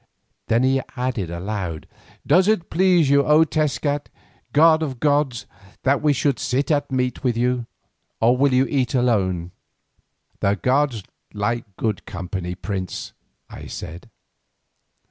Then 0.47 0.63
he 0.63 0.81
added 0.97 1.29
aloud, 1.29 1.85
"Does 2.25 2.47
it 2.47 2.71
please 2.71 3.07
you, 3.11 3.23
O 3.23 3.43
Tezcat, 3.45 4.07
god 4.51 4.81
of 4.81 4.99
gods, 4.99 5.45
that 5.83 6.01
we 6.01 6.11
should 6.11 6.39
sit 6.39 6.71
at 6.71 6.91
meat 6.91 7.23
with 7.23 7.37
you, 7.37 7.67
or 8.19 8.35
will 8.35 8.51
you 8.51 8.65
eat 8.67 8.95
alone?" 8.95 9.51
"The 10.39 10.55
gods 10.55 11.03
like 11.35 11.65
good 11.77 12.07
company, 12.07 12.55
prince," 12.55 13.13
I 13.47 13.67
said. 13.67 14.09